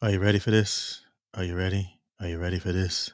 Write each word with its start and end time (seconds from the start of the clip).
Are 0.00 0.12
you 0.12 0.20
ready 0.20 0.38
for 0.38 0.52
this? 0.52 1.00
Are 1.34 1.42
you 1.42 1.56
ready? 1.56 1.98
Are 2.20 2.28
you 2.28 2.38
ready 2.38 2.60
for 2.60 2.70
this? 2.70 3.10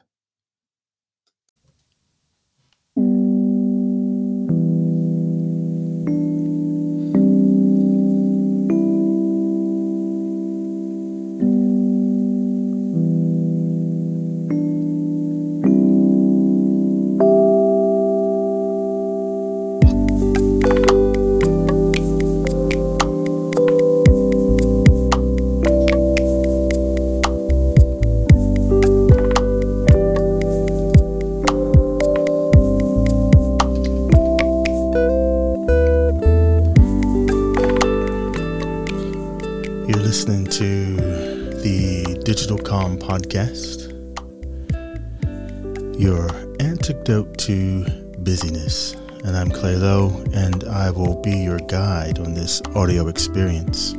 Lowe, 49.77 50.23
and 50.33 50.63
I 50.65 50.89
will 50.89 51.21
be 51.21 51.37
your 51.37 51.59
guide 51.59 52.19
on 52.19 52.33
this 52.33 52.61
audio 52.75 53.07
experience. 53.07 53.93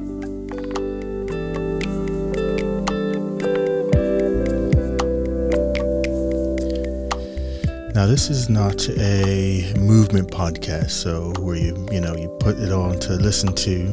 Now, 7.94 8.06
this 8.06 8.28
is 8.30 8.48
not 8.48 8.88
a 8.90 9.72
movement 9.78 10.30
podcast, 10.30 10.90
so 10.90 11.32
where 11.40 11.56
you 11.56 11.86
you 11.90 12.00
know 12.00 12.16
you 12.16 12.28
put 12.40 12.58
it 12.58 12.72
on 12.72 12.98
to 13.00 13.14
listen 13.14 13.54
to 13.54 13.86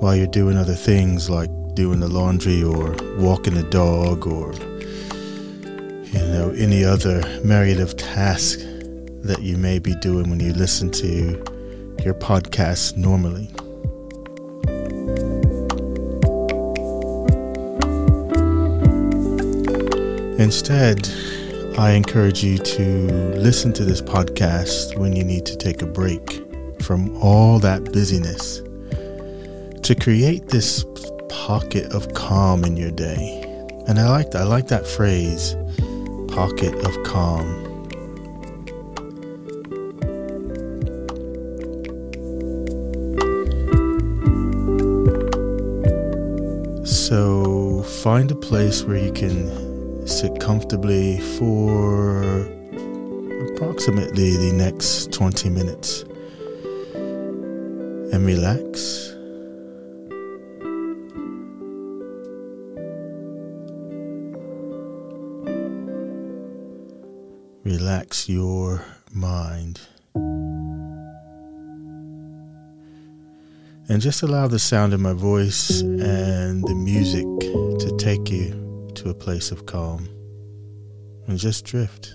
while 0.00 0.14
you're 0.14 0.26
doing 0.26 0.56
other 0.56 0.74
things 0.74 1.30
like 1.30 1.50
doing 1.74 2.00
the 2.00 2.08
laundry 2.08 2.62
or 2.62 2.96
walking 3.18 3.54
the 3.54 3.62
dog 3.64 4.26
or 4.26 4.52
you 6.12 6.26
know 6.32 6.54
any 6.56 6.84
other 6.84 7.22
myriad 7.44 7.80
of 7.80 7.96
tasks 7.96 8.65
that 9.26 9.42
you 9.42 9.56
may 9.56 9.78
be 9.78 9.94
doing 9.96 10.30
when 10.30 10.40
you 10.40 10.52
listen 10.52 10.90
to 10.90 11.42
your 12.04 12.14
podcast 12.14 12.96
normally. 12.96 13.50
Instead, 20.38 21.08
I 21.78 21.92
encourage 21.92 22.44
you 22.44 22.58
to 22.58 22.82
listen 23.36 23.72
to 23.74 23.84
this 23.84 24.00
podcast 24.00 24.96
when 24.96 25.14
you 25.16 25.24
need 25.24 25.44
to 25.46 25.56
take 25.56 25.82
a 25.82 25.86
break 25.86 26.42
from 26.82 27.16
all 27.22 27.58
that 27.58 27.92
busyness 27.92 28.60
to 29.82 29.94
create 29.94 30.48
this 30.48 30.84
pocket 31.28 31.92
of 31.92 32.12
calm 32.14 32.64
in 32.64 32.76
your 32.76 32.90
day. 32.90 33.42
And 33.86 33.98
I 33.98 34.08
like 34.08 34.34
I 34.34 34.42
like 34.44 34.68
that 34.68 34.86
phrase, 34.86 35.54
pocket 36.28 36.74
of 36.84 37.02
calm. 37.04 37.65
Find 48.06 48.30
a 48.30 48.36
place 48.36 48.84
where 48.84 48.98
you 48.98 49.12
can 49.12 50.06
sit 50.06 50.38
comfortably 50.38 51.18
for 51.36 52.22
approximately 53.48 54.36
the 54.36 54.52
next 54.54 55.12
20 55.12 55.50
minutes 55.50 56.04
and 58.12 58.24
relax. 58.24 59.12
Relax 67.64 68.28
your 68.28 68.84
mind. 69.12 69.80
And 73.88 74.00
just 74.00 74.22
allow 74.22 74.48
the 74.48 74.58
sound 74.58 74.94
of 74.94 75.00
my 75.00 75.12
voice 75.12 75.80
and 75.80 76.64
the 76.64 76.74
music 76.74 77.24
to 77.24 77.96
take 77.98 78.30
you 78.30 78.90
to 78.96 79.10
a 79.10 79.14
place 79.14 79.52
of 79.52 79.66
calm. 79.66 80.08
And 81.28 81.38
just 81.38 81.64
drift. 81.64 82.14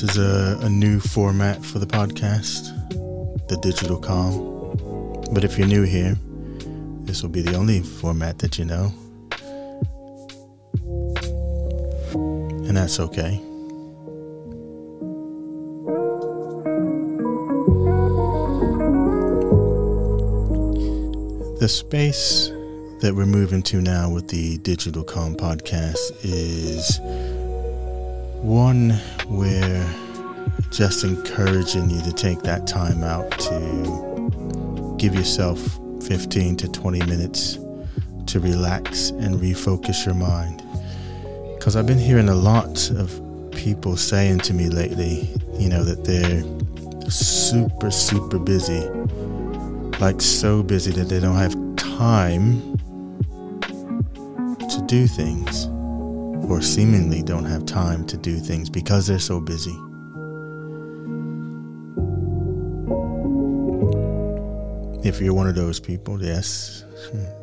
This 0.00 0.14
is 0.14 0.18
a, 0.18 0.58
a 0.60 0.68
new 0.68 1.00
format 1.00 1.64
for 1.64 1.78
the 1.78 1.86
podcast, 1.86 2.68
the 3.48 3.56
digital 3.62 3.96
calm. 3.96 4.76
But 5.32 5.42
if 5.42 5.56
you're 5.56 5.66
new 5.66 5.84
here, 5.84 6.18
this 7.06 7.22
will 7.22 7.30
be 7.30 7.40
the 7.40 7.56
only 7.56 7.80
format 7.80 8.38
that 8.40 8.58
you 8.58 8.66
know. 8.66 8.92
And 12.68 12.76
that's 12.76 13.00
okay. 13.00 13.40
The 21.58 21.68
space 21.70 22.48
that 23.00 23.14
we're 23.14 23.24
moving 23.24 23.62
to 23.62 23.80
now 23.80 24.10
with 24.10 24.28
the 24.28 24.58
Digital 24.58 25.04
Calm 25.04 25.36
podcast 25.36 25.96
is 26.22 27.00
one 28.46 28.90
where 29.26 29.84
just 30.70 31.02
encouraging 31.02 31.90
you 31.90 32.00
to 32.00 32.12
take 32.12 32.40
that 32.42 32.64
time 32.64 33.02
out 33.02 33.28
to 33.40 34.96
give 34.98 35.16
yourself 35.16 35.58
15 36.06 36.56
to 36.56 36.68
20 36.68 37.00
minutes 37.06 37.58
to 38.26 38.38
relax 38.38 39.10
and 39.10 39.40
refocus 39.40 40.06
your 40.06 40.14
mind. 40.14 40.62
Because 41.56 41.74
I've 41.74 41.86
been 41.86 41.98
hearing 41.98 42.28
a 42.28 42.36
lot 42.36 42.88
of 42.92 43.20
people 43.50 43.96
saying 43.96 44.38
to 44.40 44.54
me 44.54 44.68
lately, 44.68 45.28
you 45.58 45.68
know, 45.68 45.82
that 45.82 46.04
they're 46.04 47.10
super, 47.10 47.90
super 47.90 48.38
busy. 48.38 48.88
Like 49.98 50.20
so 50.20 50.62
busy 50.62 50.92
that 50.92 51.08
they 51.08 51.18
don't 51.18 51.34
have 51.34 51.56
time 51.74 52.76
to 54.68 54.82
do 54.86 55.08
things 55.08 55.68
or 56.48 56.62
seemingly 56.62 57.22
don't 57.22 57.44
have 57.44 57.66
time 57.66 58.06
to 58.06 58.16
do 58.16 58.38
things 58.38 58.70
because 58.70 59.06
they're 59.06 59.18
so 59.18 59.40
busy. 59.40 59.76
If 65.06 65.20
you're 65.20 65.34
one 65.34 65.48
of 65.48 65.54
those 65.54 65.78
people, 65.78 66.22
yes, 66.22 66.84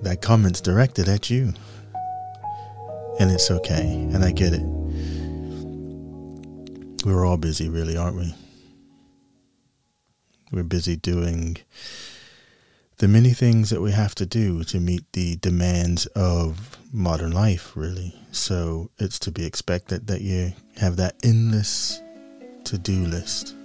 that 0.02 0.22
comment's 0.22 0.62
directed 0.62 1.08
at 1.08 1.30
you. 1.30 1.54
And 3.20 3.32
it's 3.32 3.52
okay, 3.52 3.84
and 3.84 4.24
I 4.24 4.32
get 4.32 4.54
it. 4.54 4.64
We're 7.06 7.26
all 7.26 7.38
busy, 7.38 7.70
really, 7.70 7.96
aren't 7.96 8.18
we? 8.18 8.34
We're 10.52 10.64
busy 10.64 10.96
doing 10.96 11.58
the 13.04 13.10
many 13.10 13.32
things 13.32 13.70
that 13.70 13.82
we 13.82 13.92
have 13.92 14.16
to 14.16 14.26
do 14.26 14.64
to 14.64 14.80
meet 14.80 15.04
the 15.12 15.36
demands 15.36 16.06
of 16.16 16.78
modern 16.94 17.34
life, 17.34 17.76
really. 17.76 18.16
So 18.32 18.92
it's 18.98 19.20
to 19.20 19.32
be 19.32 19.46
expected 19.46 20.08
that 20.08 20.22
you 20.22 20.54
have 20.78 20.96
that 20.96 21.16
endless 21.22 22.02
to 22.64 22.78
do 22.78 23.04
list. 23.04 23.56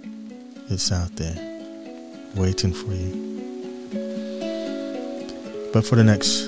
It's 0.69 0.91
out 0.91 1.15
there 1.15 1.37
waiting 2.35 2.73
for 2.73 2.91
you. 2.91 3.13
But 5.71 5.85
for 5.85 5.95
the 5.95 6.03
next 6.03 6.47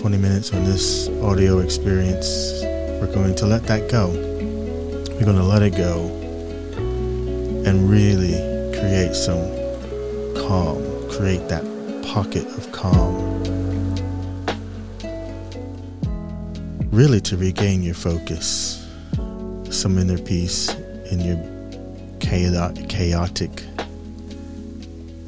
20 0.00 0.16
minutes 0.16 0.52
on 0.52 0.62
this 0.62 1.08
audio 1.20 1.58
experience, 1.58 2.60
we're 2.62 3.12
going 3.12 3.34
to 3.34 3.46
let 3.46 3.64
that 3.64 3.90
go. 3.90 4.06
We're 4.06 5.24
going 5.24 5.36
to 5.36 5.42
let 5.42 5.62
it 5.62 5.76
go 5.76 6.06
and 7.66 7.90
really 7.90 8.38
create 8.78 9.16
some 9.16 9.50
calm, 10.46 10.93
create 11.16 11.48
that 11.48 11.62
pocket 12.12 12.44
of 12.58 12.72
calm. 12.72 13.40
Really, 16.90 17.20
to 17.20 17.36
regain 17.36 17.84
your 17.84 17.94
focus, 17.94 18.84
some 19.70 19.96
inner 19.96 20.18
peace 20.18 20.74
in 21.12 21.20
your 21.20 21.38
chaotic 22.18 23.62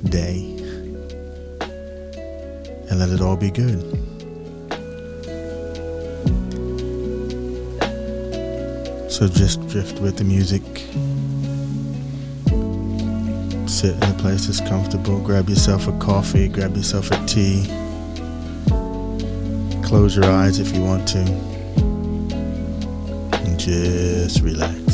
day, 0.05 0.57
and 2.91 2.99
let 2.99 3.11
it 3.11 3.21
all 3.21 3.37
be 3.37 3.51
good. 3.51 3.81
So 9.09 9.29
just 9.29 9.65
drift 9.69 10.01
with 10.01 10.17
the 10.17 10.25
music. 10.25 10.63
Sit 13.67 13.97
in 13.97 14.03
a 14.05 14.15
place 14.15 14.47
that's 14.47 14.61
comfortable. 14.61 15.21
Grab 15.21 15.49
yourself 15.49 15.89
a 15.89 15.99
coffee, 15.99 16.49
grab 16.49 16.77
yourself 16.77 17.11
a 17.11 17.27
tea. 17.27 17.67
Close 19.83 20.17
your 20.17 20.27
eyes 20.27 20.61
if 20.61 20.75
you 20.75 20.83
want 20.83 21.07
to. 21.09 21.19
And 23.43 23.59
just 23.59 24.41
relax. 24.41 24.86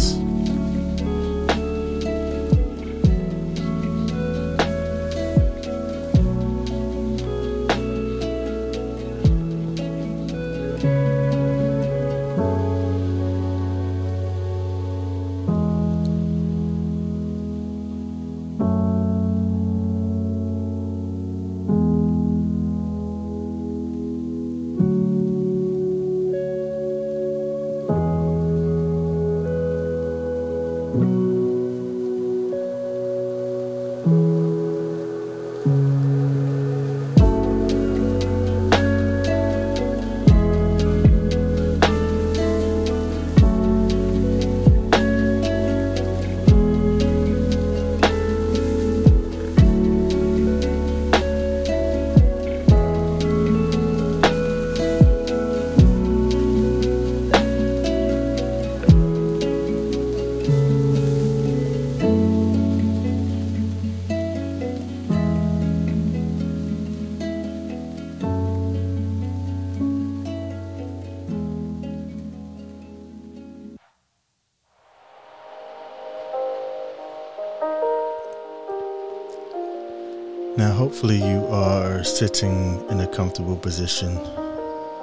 Hopefully, 80.92 81.26
you 81.26 81.46
are 81.46 82.04
sitting 82.04 82.86
in 82.90 83.00
a 83.00 83.06
comfortable 83.06 83.56
position. 83.56 84.14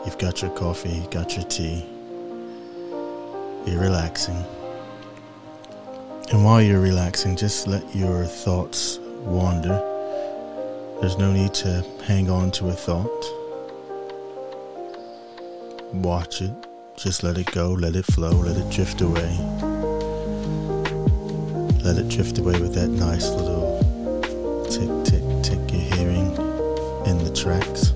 You've 0.06 0.20
got 0.20 0.40
your 0.40 0.52
coffee, 0.52 1.02
got 1.10 1.36
your 1.36 1.46
tea, 1.46 1.84
you're 3.66 3.82
relaxing. 3.82 4.38
And 6.32 6.46
while 6.46 6.62
you're 6.62 6.80
relaxing, 6.80 7.36
just 7.36 7.68
let 7.68 7.84
your 7.96 8.26
thoughts 8.26 9.00
wander. 9.00 9.80
There's 11.02 11.18
no 11.18 11.32
need 11.32 11.56
to 11.56 11.84
hang 12.04 12.30
on 12.30 12.52
to 12.52 12.68
a 12.68 12.74
thought. 12.74 13.26
Watch 15.92 16.44
it. 16.44 16.54
Just 16.98 17.24
let 17.24 17.36
it 17.40 17.48
go, 17.52 17.72
let 17.72 17.96
it 17.96 18.06
flow, 18.06 18.30
let 18.30 18.58
it 18.58 18.70
drift 18.70 19.02
away. 19.02 19.36
Let 21.84 21.98
it 21.98 22.10
drift 22.10 22.38
away 22.38 22.62
with 22.62 22.76
that 22.76 22.90
nice 22.90 23.28
little 23.30 23.80
tick, 24.70 24.90
tick, 25.04 25.19
in 27.10 27.18
the 27.24 27.32
tracks. 27.34 27.94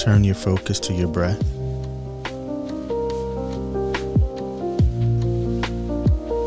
Turn 0.00 0.22
your 0.22 0.36
focus 0.36 0.78
to 0.80 0.92
your 0.92 1.08
breath. 1.08 1.40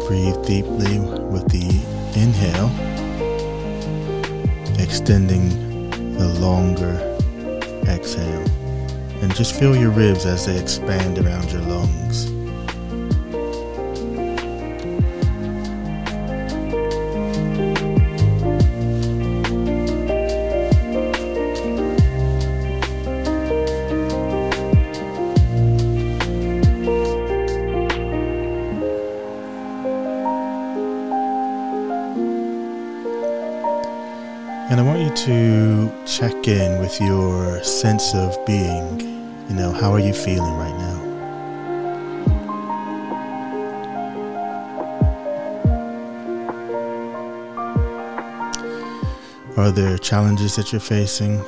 Breathe 0.07 0.39
deeply 0.45 0.99
with 1.29 1.45
the 1.49 1.67
inhale, 2.15 2.71
extending 4.79 5.49
the 6.17 6.29
longer 6.39 6.95
exhale. 7.89 8.47
And 9.21 9.35
just 9.35 9.53
feel 9.59 9.75
your 9.75 9.91
ribs 9.91 10.25
as 10.25 10.45
they 10.45 10.57
expand 10.57 11.19
around 11.19 11.51
your 11.51 11.61
lungs. 11.63 12.32
With 36.93 37.09
your 37.09 37.63
sense 37.63 38.13
of 38.13 38.37
being. 38.45 38.99
You 39.49 39.55
know, 39.55 39.71
how 39.71 39.91
are 39.91 39.99
you 39.99 40.13
feeling 40.13 40.53
right 40.55 40.77
now? 40.77 40.99
Are 49.57 49.71
there 49.71 49.97
challenges 49.97 50.55
that 50.55 50.71
you're 50.71 50.81
facing? 50.81 51.43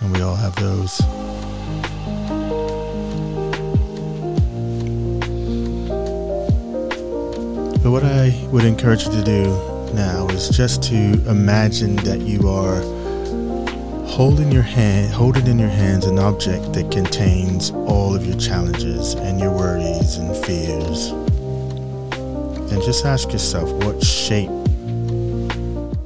And 0.00 0.12
we 0.12 0.20
all 0.20 0.36
have 0.36 0.54
those. 0.56 0.98
But 7.82 7.90
what 7.90 8.04
I 8.04 8.46
would 8.50 8.64
encourage 8.64 9.04
you 9.06 9.12
to 9.12 9.22
do 9.24 9.73
now 9.94 10.26
is 10.28 10.48
just 10.48 10.82
to 10.82 10.94
imagine 11.28 11.96
that 11.96 12.20
you 12.20 12.48
are 12.48 12.82
holding 14.06 14.52
your 14.52 14.62
hand 14.62 15.12
holding 15.12 15.46
in 15.46 15.58
your 15.58 15.68
hands 15.68 16.06
an 16.06 16.18
object 16.18 16.72
that 16.72 16.90
contains 16.90 17.70
all 17.70 18.14
of 18.14 18.26
your 18.26 18.36
challenges 18.38 19.14
and 19.14 19.40
your 19.40 19.50
worries 19.50 20.16
and 20.16 20.36
fears. 20.44 21.08
And 22.70 22.82
just 22.82 23.04
ask 23.04 23.32
yourself 23.32 23.70
what 23.84 24.02
shape 24.02 24.50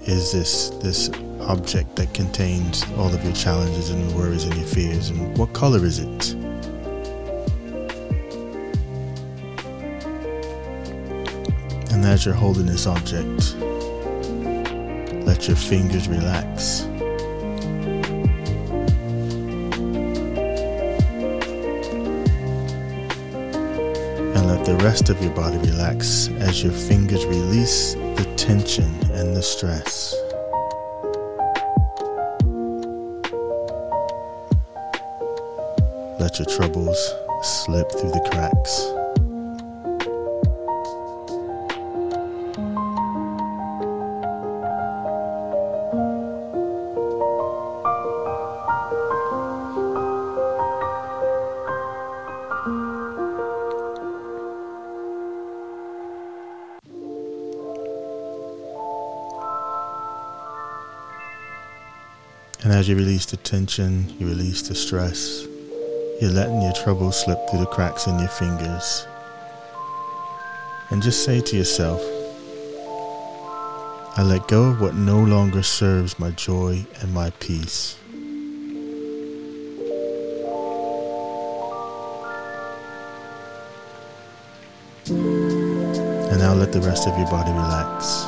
is 0.07 0.33
this 0.33 0.71
this 0.83 1.11
object 1.40 1.97
that 1.97 2.12
contains 2.14 2.85
all 2.97 3.12
of 3.14 3.23
your 3.25 3.35
challenges 3.35 3.90
and 3.90 4.09
your 4.09 4.18
worries 4.18 4.45
and 4.45 4.54
your 4.54 4.66
fears 4.66 5.11
and 5.11 5.37
what 5.37 5.52
color 5.52 5.85
is 5.85 5.99
it? 5.99 6.35
And 11.92 12.04
as 12.07 12.25
you're 12.25 12.35
holding 12.35 12.66
this 12.66 12.87
object, 12.87 13.57
let 15.29 15.47
your 15.47 15.59
fingers 15.59 16.09
relax. 16.09 16.85
And 24.35 24.47
let 24.47 24.65
the 24.65 24.79
rest 24.83 25.11
of 25.11 25.23
your 25.23 25.35
body 25.35 25.59
relax 25.59 26.29
as 26.39 26.63
your 26.63 26.73
fingers 26.73 27.27
release 27.27 27.93
the 27.93 28.25
tension 28.39 28.87
and 29.13 29.37
the 29.37 29.43
stress. 29.43 30.15
Let 36.19 36.39
your 36.39 36.47
troubles 36.57 36.99
slip 37.43 37.93
through 37.93 38.13
the 38.13 38.27
cracks. 38.31 39.08
As 62.79 62.89
you 62.89 62.95
release 62.95 63.27
the 63.27 63.37
tension, 63.39 64.09
you 64.21 64.29
release 64.29 64.63
the 64.69 64.73
stress, 64.73 65.49
you're 66.21 66.31
letting 66.31 66.63
your 66.63 66.73
troubles 66.75 67.21
slip 67.25 67.37
through 67.51 67.59
the 67.59 67.67
cracks 67.67 68.07
in 68.07 68.17
your 68.21 68.29
fingers. 68.29 69.05
And 70.91 71.03
just 71.03 71.25
say 71.25 71.41
to 71.41 71.57
yourself, 71.57 72.01
I 74.17 74.23
let 74.23 74.47
go 74.47 74.71
of 74.71 74.81
what 74.81 74.95
no 74.95 75.21
longer 75.21 75.65
serves 75.65 76.21
my 76.21 76.31
joy 76.31 76.87
and 77.01 77.13
my 77.13 77.31
peace. 77.41 77.97
And 85.09 86.39
now 86.39 86.55
let 86.55 86.73
the 86.73 86.81
rest 86.81 87.09
of 87.09 87.19
your 87.19 87.29
body 87.29 87.51
relax, 87.51 88.25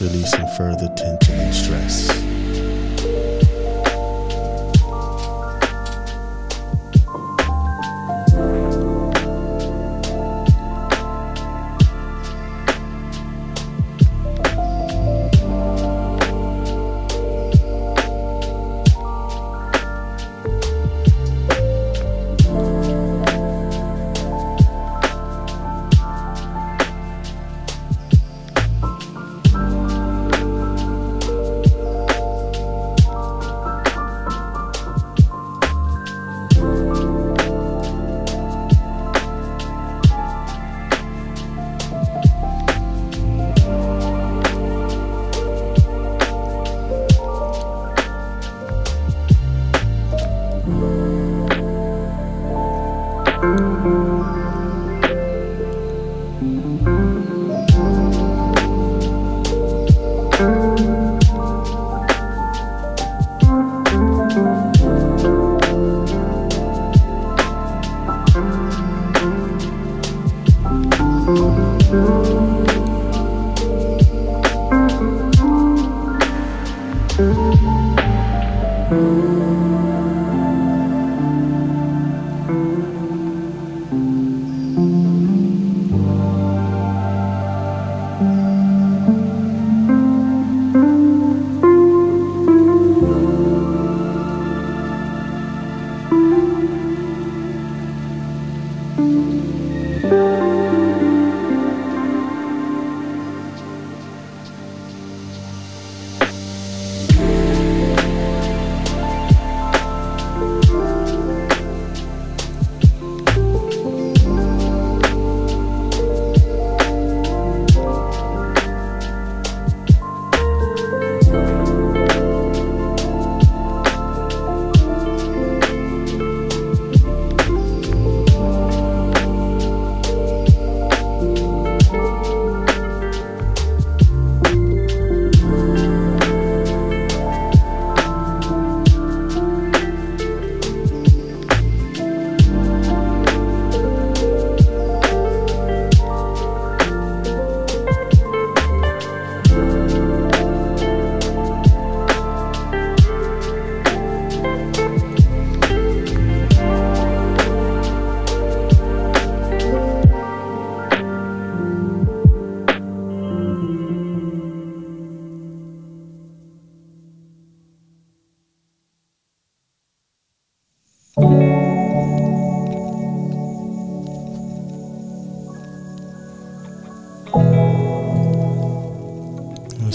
releasing 0.00 0.46
further 0.56 0.88
tension 0.96 1.34
and 1.34 1.54
stress. 1.54 2.27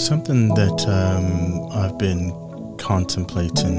Something 0.04 0.48
that 0.48 0.86
um, 0.86 1.66
I've 1.72 1.96
been 1.96 2.76
contemplating 2.76 3.72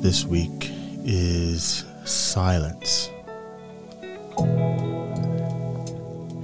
this 0.00 0.24
week 0.24 0.70
is 1.04 1.84
silence. 2.06 3.10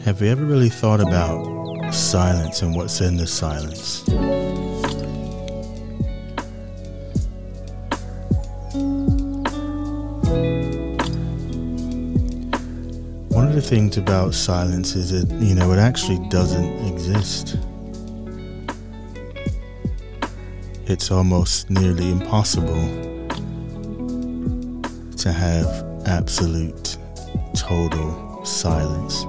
Have 0.05 0.21
you 0.21 0.29
ever 0.29 0.45
really 0.45 0.69
thought 0.69 1.01
about 1.01 1.91
silence 1.95 2.61
and 2.61 2.77
what's 2.77 3.01
in 3.01 3.17
the 3.17 3.27
silence? 3.27 4.07
One 13.31 13.47
of 13.47 13.55
the 13.55 13.63
things 13.63 13.97
about 13.97 14.35
silence 14.35 14.95
is 14.97 15.13
that, 15.13 15.35
you 15.43 15.55
know, 15.55 15.73
it 15.73 15.79
actually 15.79 16.19
doesn't 16.29 16.93
exist. 16.93 17.57
It's 20.91 21.11
almost 21.11 21.69
nearly 21.69 22.11
impossible 22.11 22.81
to 25.17 25.31
have 25.31 25.67
absolute, 26.07 26.97
total 27.55 28.43
silence. 28.45 29.25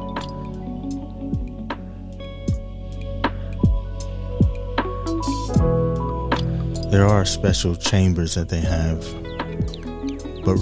There 6.91 7.05
are 7.05 7.25
special 7.25 7.75
chambers 7.75 8.35
that 8.35 8.47
they 8.47 8.61
have, 8.61 9.01
but 10.45 10.57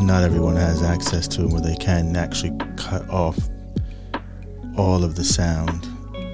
not 0.00 0.24
everyone 0.24 0.56
has 0.56 0.82
access 0.82 1.28
to 1.28 1.46
where 1.46 1.60
they 1.60 1.76
can 1.76 2.16
actually 2.16 2.58
cut 2.76 3.08
off 3.08 3.38
all 4.76 5.04
of 5.04 5.14
the 5.14 5.24
sound 5.24 5.86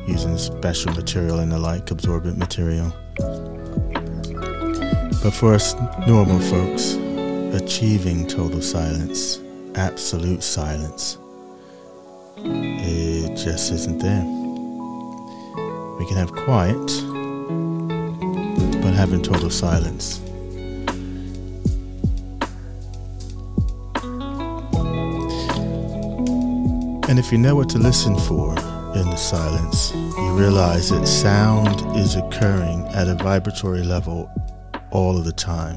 using 0.09 0.39
special 0.39 0.93
material 0.95 1.41
and 1.41 1.53
the 1.53 1.59
light 1.59 1.91
absorbent 1.91 2.39
material. 2.39 2.95
But 5.25 5.33
for 5.33 5.55
us 5.55 5.75
normal 6.07 6.39
folks, 6.39 6.97
achieving 7.55 8.27
total 8.27 8.61
silence, 8.61 9.41
absolute 9.75 10.43
silence, 10.43 11.17
it 12.37 13.35
just 13.35 13.73
isn't 13.73 14.01
there. 14.01 14.23
We 15.99 16.07
can 16.09 16.19
have 16.19 16.31
quiet, 16.31 16.87
but 18.83 18.93
having 18.93 19.23
total 19.23 19.49
silence. 19.49 20.19
And 27.09 27.19
if 27.19 27.33
you 27.33 27.39
know 27.39 27.55
what 27.57 27.71
to 27.71 27.79
listen 27.79 28.19
for 28.19 28.51
in 28.51 29.09
the 29.09 29.17
silence, 29.17 29.91
you 29.95 30.35
realize 30.35 30.91
that 30.91 31.07
sound 31.07 31.97
is 31.97 32.15
occurring 32.15 32.87
at 32.89 33.09
a 33.09 33.15
vibratory 33.15 33.83
level 33.83 34.31
all 34.95 35.19
of 35.19 35.25
the 35.25 35.33
time. 35.33 35.77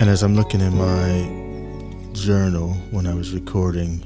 And 0.00 0.08
as 0.08 0.22
I'm 0.22 0.34
looking 0.34 0.60
in 0.60 0.76
my 0.76 2.14
journal 2.14 2.70
when 2.90 3.06
I 3.06 3.14
was 3.14 3.32
recording 3.32 4.04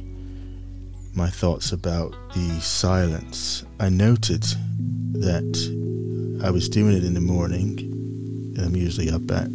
my 1.14 1.30
thoughts 1.30 1.70
about 1.70 2.14
the 2.34 2.60
silence, 2.60 3.64
I 3.78 3.88
noted 3.88 4.42
that 5.12 6.40
I 6.42 6.50
was 6.50 6.68
doing 6.68 6.96
it 6.96 7.04
in 7.04 7.14
the 7.14 7.20
morning, 7.20 7.78
and 8.56 8.60
I'm 8.66 8.74
usually 8.74 9.10
up 9.10 9.30
at 9.30 9.50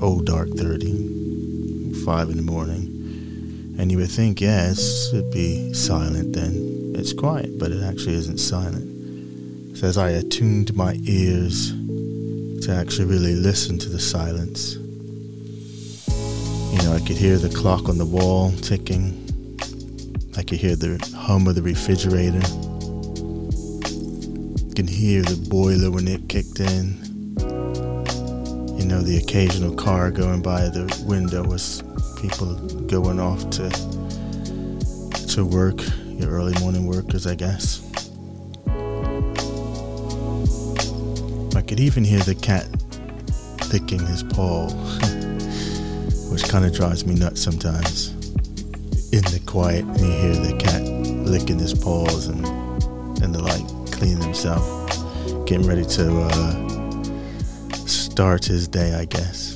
oh 0.00 0.20
dark 0.22 0.50
30, 0.50 2.04
5 2.04 2.28
in 2.28 2.36
the 2.36 2.42
morning. 2.42 3.74
And 3.78 3.90
you 3.90 3.98
would 3.98 4.10
think, 4.10 4.40
yes, 4.40 5.08
it'd 5.12 5.32
be 5.32 5.72
silent 5.72 6.34
then. 6.34 6.81
It's 6.94 7.12
quiet, 7.12 7.58
but 7.58 7.72
it 7.72 7.82
actually 7.82 8.14
isn't 8.14 8.38
silent. 8.38 9.76
So 9.78 9.86
as 9.86 9.98
I 9.98 10.10
attuned 10.10 10.74
my 10.76 10.98
ears 11.04 11.72
to 12.66 12.72
actually 12.72 13.06
really 13.06 13.34
listen 13.34 13.78
to 13.78 13.88
the 13.88 13.98
silence, 13.98 14.76
you 16.72 16.78
know, 16.84 16.94
I 16.94 17.00
could 17.00 17.16
hear 17.16 17.38
the 17.38 17.52
clock 17.54 17.88
on 17.88 17.98
the 17.98 18.06
wall 18.06 18.52
ticking. 18.62 19.18
I 20.36 20.42
could 20.42 20.58
hear 20.58 20.76
the 20.76 20.98
hum 21.16 21.46
of 21.48 21.54
the 21.54 21.62
refrigerator. 21.62 22.38
I 24.70 24.74
can 24.74 24.86
hear 24.86 25.22
the 25.22 25.46
boiler 25.48 25.90
when 25.90 26.06
it 26.08 26.28
kicked 26.28 26.60
in. 26.60 26.98
You 28.78 28.84
know, 28.86 29.00
the 29.00 29.18
occasional 29.22 29.74
car 29.74 30.10
going 30.10 30.42
by 30.42 30.68
the 30.68 30.86
window 31.06 31.42
was 31.42 31.82
people 32.20 32.54
going 32.86 33.18
off 33.18 33.48
to 33.50 33.70
to 35.34 35.44
work, 35.46 35.80
your 36.22 36.30
early 36.30 36.58
morning 36.60 36.86
workers, 36.86 37.26
I 37.26 37.34
guess. 37.34 37.82
I 41.54 41.60
could 41.60 41.80
even 41.80 42.04
hear 42.04 42.20
the 42.20 42.34
cat 42.40 42.66
licking 43.72 44.06
his 44.06 44.22
paw. 44.22 44.68
which 46.32 46.44
kind 46.44 46.64
of 46.64 46.72
drives 46.72 47.04
me 47.04 47.14
nuts 47.14 47.42
sometimes. 47.42 48.08
In 49.12 49.20
the 49.24 49.42
quiet, 49.44 49.84
you 49.84 50.10
hear 50.10 50.34
the 50.34 50.56
cat 50.58 50.82
licking 51.28 51.58
his 51.58 51.74
paws 51.74 52.26
and 52.26 52.46
and 53.22 53.34
the 53.34 53.42
like, 53.42 53.92
cleaning 53.92 54.22
himself, 54.22 54.64
getting 55.46 55.66
ready 55.66 55.84
to 55.84 56.22
uh, 56.22 57.74
start 57.86 58.46
his 58.46 58.66
day, 58.66 58.94
I 58.94 59.04
guess. 59.04 59.51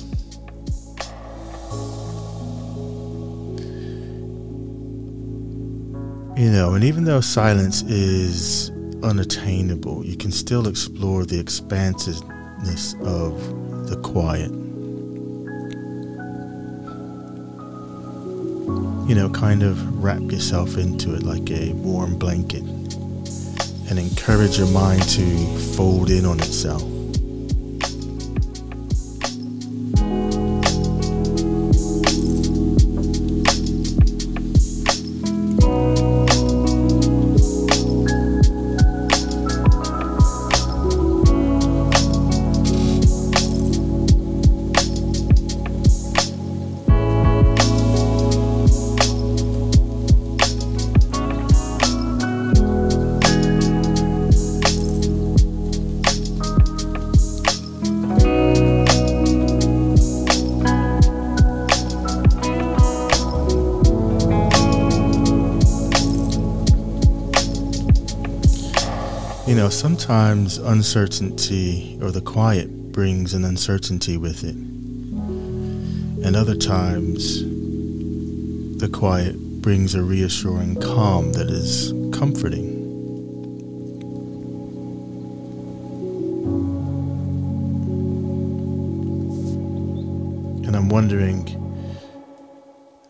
You 6.47 6.53
know, 6.53 6.75
and 6.75 6.83
even 6.85 7.03
though 7.03 7.19
silence 7.19 7.81
is 7.81 8.69
unattainable, 9.03 10.05
you 10.05 10.15
can 10.15 10.31
still 10.31 10.69
explore 10.69 11.25
the 11.25 11.37
expansiveness 11.37 12.93
of 13.01 13.89
the 13.89 13.97
quiet. 14.01 14.49
you 19.09 19.15
know, 19.15 19.29
kind 19.29 19.61
of 19.61 20.01
wrap 20.01 20.21
yourself 20.21 20.77
into 20.77 21.15
it 21.15 21.23
like 21.23 21.51
a 21.51 21.73
warm 21.73 22.17
blanket 22.17 22.63
and 23.89 23.99
encourage 23.99 24.57
your 24.57 24.67
mind 24.67 25.01
to 25.03 25.57
fold 25.75 26.09
in 26.09 26.25
on 26.25 26.39
itself. 26.39 26.96
Sometimes 70.07 70.57
uncertainty 70.57 71.99
or 72.01 72.11
the 72.11 72.21
quiet 72.21 72.93
brings 72.93 73.33
an 73.33 73.43
uncertainty 73.43 74.15
with 74.15 74.41
it. 74.45 74.55
And 74.55 76.33
other 76.33 76.55
times, 76.55 77.41
the 78.79 78.87
quiet 78.87 79.35
brings 79.61 79.95
a 79.95 80.01
reassuring 80.01 80.79
calm 80.79 81.33
that 81.33 81.49
is 81.49 81.91
comforting. 82.17 82.69
And 90.65 90.73
I'm 90.73 90.87
wondering, 90.87 91.49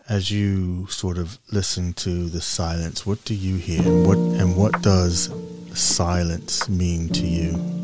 as 0.08 0.32
you 0.32 0.88
sort 0.88 1.16
of 1.16 1.38
listen 1.52 1.92
to 1.92 2.28
the 2.28 2.40
silence, 2.40 3.06
what 3.06 3.24
do 3.24 3.34
you 3.34 3.54
hear? 3.54 3.82
And 3.82 4.04
what, 4.04 4.18
and 4.18 4.56
what 4.56 4.82
does 4.82 5.30
silence 5.74 6.68
mean 6.68 7.08
to 7.10 7.26
you? 7.26 7.77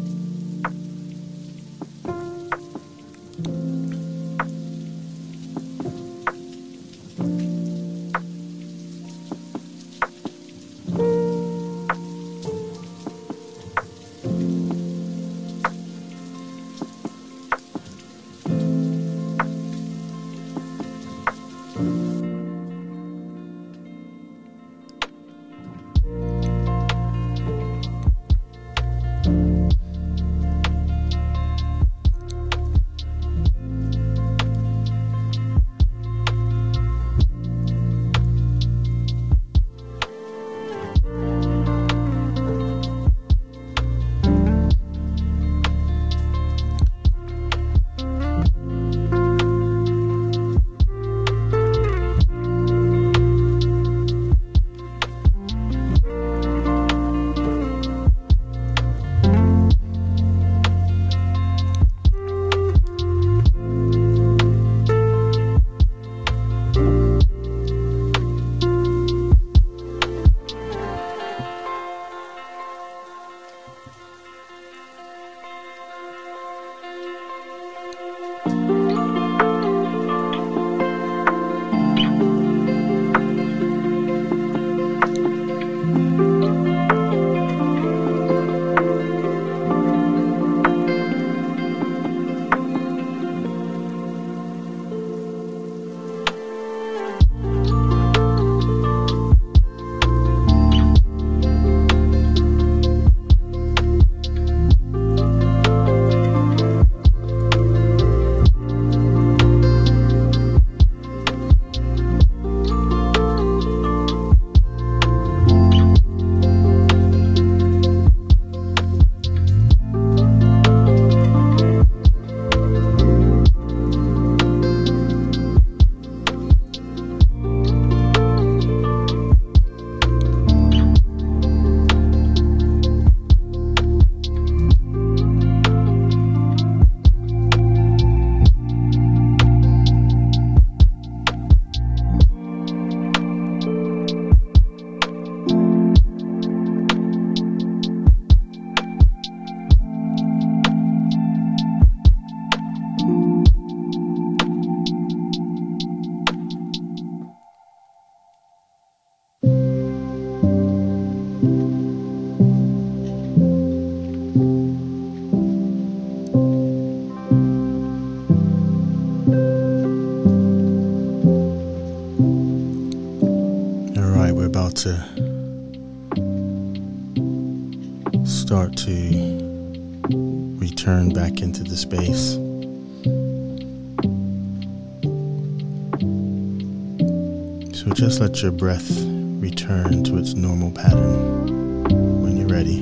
Just 188.14 188.20
let 188.20 188.42
your 188.42 188.52
breath 188.52 188.92
return 189.40 190.04
to 190.04 190.16
its 190.18 190.34
normal 190.34 190.70
pattern 190.70 192.22
when 192.22 192.36
you're 192.36 192.46
ready. 192.46 192.80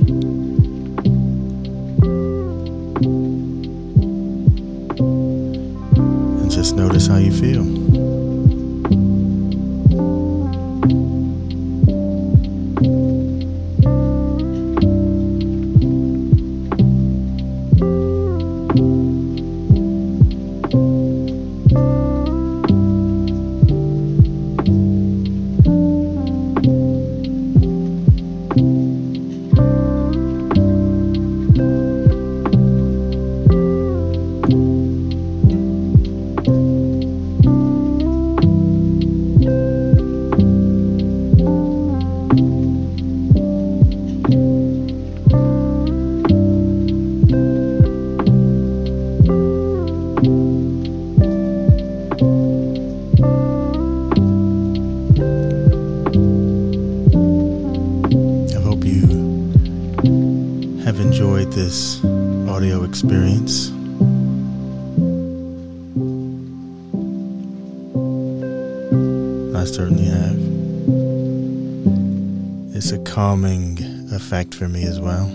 Calming 73.12 73.77
effect 74.11 74.55
for 74.55 74.68
me 74.68 74.85
as 74.85 74.98
well. 74.98 75.27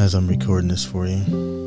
As 0.00 0.14
I'm 0.14 0.26
recording 0.26 0.68
this 0.68 0.86
for 0.86 1.06
you. 1.06 1.57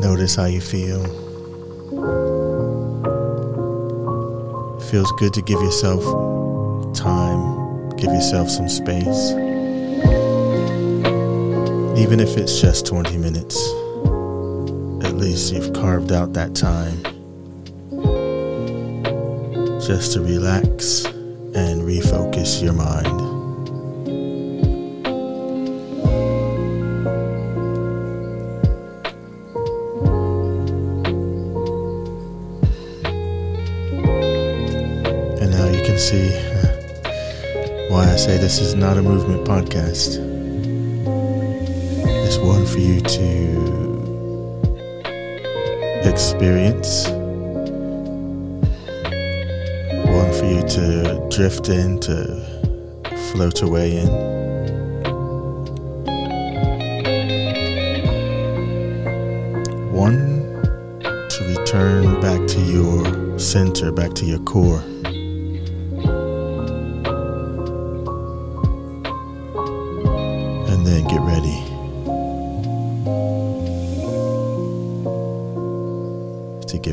Notice 0.00 0.34
how 0.36 0.46
you 0.46 0.60
feel. 0.60 1.02
feels 4.90 5.12
good 5.12 5.32
to 5.32 5.40
give 5.40 5.58
yourself 5.62 6.02
time, 6.94 7.88
give 7.96 8.12
yourself 8.12 8.50
some 8.50 8.68
space. 8.68 9.32
Even 11.98 12.20
if 12.20 12.36
it's 12.36 12.60
just 12.60 12.84
20 12.86 13.16
minutes 13.16 13.56
at 15.04 15.14
least 15.14 15.52
you've 15.52 15.72
carved 15.72 16.12
out 16.12 16.32
that 16.32 16.54
time 16.54 17.02
just 19.80 20.12
to 20.12 20.20
relax 20.20 21.04
and 21.04 21.82
refocus 21.82 22.62
your 22.62 22.72
mind. 22.72 23.31
Say 38.22 38.36
this 38.38 38.60
is 38.60 38.76
not 38.76 38.96
a 38.96 39.02
movement 39.02 39.44
podcast. 39.44 40.16
It's 42.24 42.38
one 42.38 42.64
for 42.64 42.78
you 42.78 43.00
to 43.00 43.28
experience. 46.08 47.08
One 50.06 50.32
for 50.38 50.44
you 50.44 50.62
to 50.62 51.26
drift 51.30 51.68
in, 51.68 51.98
to 52.02 52.40
float 53.32 53.62
away 53.62 53.96
in. 53.96 54.06
One 59.90 60.62
to 61.02 61.56
return 61.58 62.20
back 62.20 62.46
to 62.50 62.60
your 62.60 63.36
center, 63.40 63.90
back 63.90 64.14
to 64.14 64.24
your 64.24 64.38
core. 64.44 64.84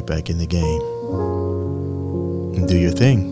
Back 0.09 0.27
in 0.27 0.39
the 0.39 0.47
game 0.47 0.81
and 2.55 2.67
do 2.67 2.75
your 2.75 2.89
thing. 2.89 3.29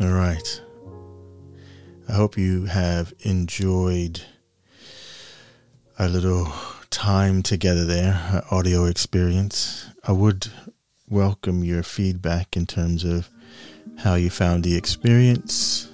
All 0.00 0.12
right. 0.12 0.62
I 2.08 2.12
hope 2.12 2.38
you 2.38 2.66
have 2.66 3.12
enjoyed 3.22 4.22
our 5.98 6.08
little 6.08 6.52
time 6.90 7.42
together 7.42 7.84
there, 7.84 8.44
audio 8.52 8.84
experience. 8.84 9.86
I 10.06 10.12
would 10.12 10.52
welcome 11.12 11.62
your 11.62 11.82
feedback 11.82 12.56
in 12.56 12.64
terms 12.64 13.04
of 13.04 13.28
how 13.98 14.14
you 14.14 14.30
found 14.30 14.64
the 14.64 14.74
experience. 14.74 15.90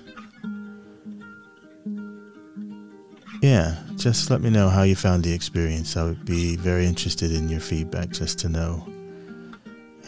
Yeah, 3.43 3.83
just 3.97 4.31
let 4.31 4.41
me 4.41 4.51
know 4.51 4.69
how 4.69 4.83
you 4.83 4.95
found 4.95 5.25
the 5.25 5.33
experience. 5.33 5.97
I 5.97 6.05
would 6.05 6.25
be 6.25 6.55
very 6.55 6.87
interested 6.87 7.33
in 7.33 7.49
your 7.49 7.59
feedback 7.59 8.11
just 8.11 8.39
to 8.41 8.49
know 8.49 8.87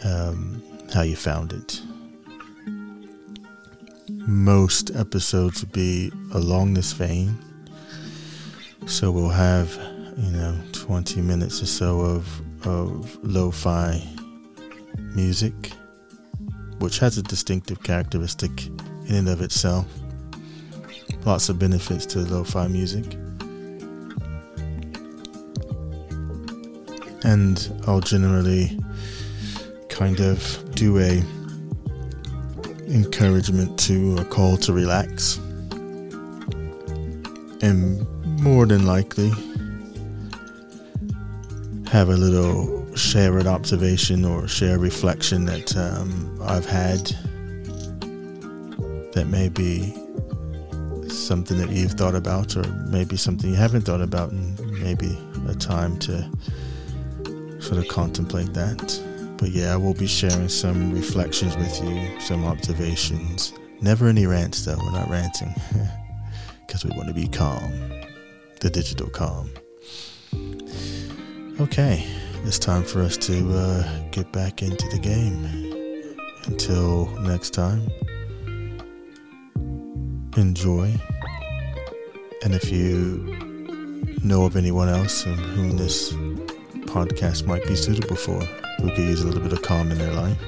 um, 0.05 0.63
how 0.93 1.01
you 1.01 1.17
found 1.17 1.51
it. 1.51 1.81
Most 4.07 4.95
episodes 4.95 5.61
will 5.61 5.71
be 5.71 6.09
along 6.33 6.73
this 6.73 6.93
vein. 6.93 7.37
So 8.85 9.11
we'll 9.11 9.27
have, 9.27 9.75
you 10.17 10.31
know, 10.31 10.57
20 10.71 11.19
minutes 11.21 11.61
or 11.61 11.65
so 11.65 11.99
of, 11.99 12.65
of 12.65 13.17
lo 13.23 13.51
fi 13.51 14.01
music 15.15 15.73
which 16.81 16.97
has 16.97 17.17
a 17.17 17.21
distinctive 17.21 17.81
characteristic 17.83 18.65
in 19.05 19.15
and 19.15 19.29
of 19.29 19.41
itself. 19.41 19.85
Lots 21.25 21.47
of 21.47 21.59
benefits 21.59 22.07
to 22.07 22.19
lo 22.19 22.43
fi 22.43 22.67
music. 22.67 23.05
And 27.23 27.71
I'll 27.85 27.99
generally 27.99 28.79
kind 29.89 30.19
of 30.19 30.73
do 30.73 30.97
a 30.97 31.21
encouragement 32.87 33.79
to 33.81 34.17
a 34.17 34.25
call 34.25 34.57
to 34.57 34.73
relax. 34.73 35.37
And 37.61 38.07
more 38.41 38.65
than 38.65 38.87
likely 38.87 39.29
have 41.91 42.09
a 42.09 42.17
little 42.17 42.80
share 42.95 43.37
an 43.37 43.47
observation 43.47 44.25
or 44.25 44.47
share 44.47 44.75
a 44.75 44.79
reflection 44.79 45.45
that 45.45 45.75
um, 45.77 46.39
I've 46.41 46.65
had 46.65 47.05
that 49.13 49.27
may 49.27 49.49
be 49.49 49.93
something 51.09 51.57
that 51.57 51.69
you've 51.69 51.93
thought 51.93 52.15
about, 52.15 52.55
or 52.55 52.63
maybe 52.87 53.17
something 53.17 53.49
you 53.49 53.55
haven't 53.55 53.81
thought 53.81 54.01
about, 54.01 54.31
and 54.31 54.59
maybe 54.81 55.17
a 55.47 55.53
time 55.53 55.97
to 55.99 56.29
sort 57.59 57.77
of 57.77 57.87
contemplate 57.87 58.53
that. 58.53 58.99
But 59.37 59.49
yeah, 59.49 59.73
I 59.73 59.77
will 59.77 59.93
be 59.93 60.07
sharing 60.07 60.49
some 60.49 60.93
reflections 60.93 61.55
with 61.57 61.83
you, 61.83 62.19
some 62.21 62.45
observations. 62.45 63.53
Never 63.81 64.07
any 64.07 64.25
rants 64.25 64.65
though, 64.65 64.77
we're 64.77 64.91
not 64.91 65.09
ranting. 65.09 65.53
Because 66.67 66.85
we 66.85 66.95
want 66.95 67.09
to 67.09 67.13
be 67.13 67.27
calm. 67.27 67.69
The 68.61 68.69
digital 68.69 69.09
calm. 69.09 69.49
Okay, 71.59 72.07
it's 72.43 72.57
time 72.57 72.83
for 72.83 73.01
us 73.01 73.17
to 73.17 73.53
uh, 73.53 74.09
get 74.11 74.31
back 74.31 74.61
into 74.61 74.87
the 74.89 74.99
game. 74.99 75.45
Until 76.45 77.07
next 77.21 77.51
time, 77.51 77.87
enjoy. 80.35 80.93
And 82.43 82.55
if 82.55 82.71
you 82.71 84.07
know 84.23 84.45
of 84.45 84.55
anyone 84.55 84.89
else 84.89 85.23
whom 85.23 85.77
this 85.77 86.11
podcast 86.87 87.45
might 87.45 87.65
be 87.67 87.75
suitable 87.75 88.15
for, 88.15 88.39
who 88.79 88.89
could 88.89 88.97
use 88.97 89.21
a 89.21 89.27
little 89.27 89.41
bit 89.41 89.53
of 89.53 89.61
calm 89.61 89.91
in 89.91 89.99
their 89.99 90.13
life, 90.13 90.41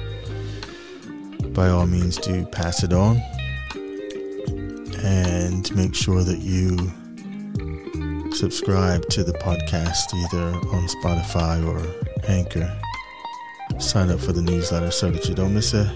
by 1.54 1.68
all 1.68 1.86
means, 1.86 2.16
do 2.16 2.44
pass 2.46 2.82
it 2.82 2.92
on 2.92 3.22
and 5.04 5.74
make 5.76 5.94
sure 5.94 6.24
that 6.24 6.38
you 6.38 6.92
subscribe 8.34 9.08
to 9.08 9.22
the 9.22 9.32
podcast 9.32 10.12
either 10.12 10.56
on 10.74 10.88
Spotify 10.88 11.64
or 11.64 11.80
Anchor. 12.28 12.70
Sign 13.78 14.10
up 14.10 14.18
for 14.18 14.32
the 14.32 14.42
newsletter 14.42 14.90
so 14.90 15.10
that 15.10 15.28
you 15.28 15.34
don't 15.34 15.54
miss 15.54 15.72
a 15.72 15.92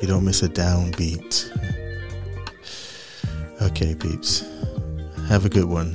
you 0.00 0.08
don't 0.08 0.24
miss 0.24 0.42
a 0.42 0.48
downbeat. 0.48 1.50
Okay, 3.62 3.94
peeps. 3.94 4.44
Have 5.28 5.46
a 5.46 5.48
good 5.48 5.64
one. 5.64 5.92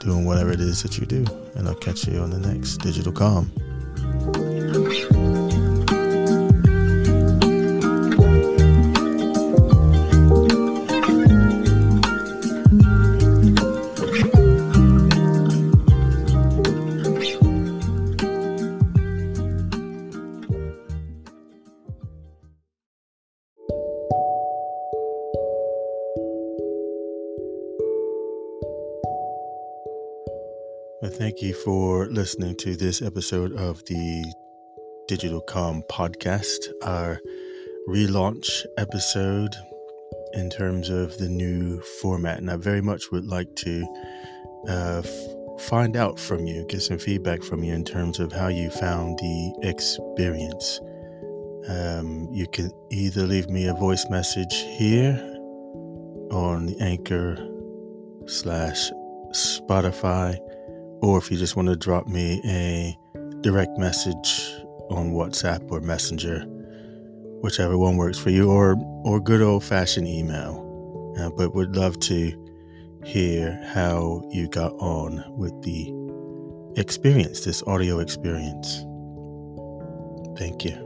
Doing 0.00 0.24
whatever 0.24 0.52
it 0.52 0.60
is 0.60 0.82
that 0.82 0.98
you 0.98 1.06
do, 1.06 1.24
and 1.54 1.66
I'll 1.66 1.74
catch 1.74 2.06
you 2.06 2.18
on 2.18 2.30
the 2.30 2.38
next 2.38 2.78
Digital 2.78 3.12
Calm. 3.12 3.50
Listening 32.26 32.56
to 32.56 32.74
this 32.74 33.02
episode 33.02 33.52
of 33.52 33.84
the 33.84 34.34
Digital 35.06 35.40
Calm 35.42 35.80
podcast, 35.88 36.58
our 36.82 37.20
relaunch 37.88 38.66
episode 38.78 39.54
in 40.32 40.50
terms 40.50 40.88
of 40.88 41.16
the 41.18 41.28
new 41.28 41.80
format. 42.00 42.38
And 42.38 42.50
I 42.50 42.56
very 42.56 42.82
much 42.82 43.12
would 43.12 43.26
like 43.26 43.54
to 43.58 43.86
uh, 44.68 45.02
f- 45.04 45.60
find 45.68 45.96
out 45.96 46.18
from 46.18 46.46
you, 46.46 46.66
get 46.68 46.82
some 46.82 46.98
feedback 46.98 47.44
from 47.44 47.62
you 47.62 47.72
in 47.72 47.84
terms 47.84 48.18
of 48.18 48.32
how 48.32 48.48
you 48.48 48.70
found 48.70 49.20
the 49.20 49.54
experience. 49.62 50.80
Um, 51.68 52.28
you 52.32 52.48
can 52.48 52.72
either 52.90 53.24
leave 53.24 53.48
me 53.48 53.68
a 53.68 53.74
voice 53.74 54.04
message 54.10 54.52
here 54.78 55.14
on 56.32 56.66
the 56.66 56.76
Anchor 56.80 57.36
slash 58.26 58.90
Spotify 59.30 60.40
or 61.02 61.18
if 61.18 61.30
you 61.30 61.36
just 61.36 61.56
want 61.56 61.68
to 61.68 61.76
drop 61.76 62.06
me 62.06 62.40
a 62.44 62.96
direct 63.40 63.78
message 63.78 64.52
on 64.90 65.12
WhatsApp 65.12 65.70
or 65.70 65.80
Messenger, 65.80 66.44
whichever 67.40 67.76
one 67.76 67.96
works 67.96 68.18
for 68.18 68.30
you, 68.30 68.50
or 68.50 68.76
or 69.04 69.20
good 69.20 69.42
old 69.42 69.64
fashioned 69.64 70.08
email. 70.08 70.62
Uh, 71.18 71.30
but 71.30 71.54
would 71.54 71.76
love 71.76 71.98
to 72.00 72.32
hear 73.04 73.60
how 73.72 74.22
you 74.30 74.48
got 74.48 74.72
on 74.74 75.24
with 75.36 75.52
the 75.62 75.90
experience, 76.80 77.44
this 77.44 77.62
audio 77.62 78.00
experience. 78.00 78.84
Thank 80.38 80.64
you. 80.64 80.85